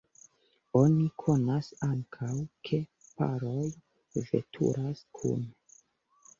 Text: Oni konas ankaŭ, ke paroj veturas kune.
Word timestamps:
Oni 0.79 1.03
konas 1.23 1.69
ankaŭ, 1.89 2.31
ke 2.69 2.81
paroj 3.21 3.69
veturas 4.33 5.07
kune. 5.21 5.81